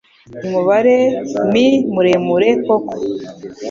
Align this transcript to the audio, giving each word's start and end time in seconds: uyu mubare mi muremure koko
uyu 0.35 0.47
mubare 0.53 0.97
mi 1.51 1.67
muremure 1.93 2.49
koko 2.63 2.95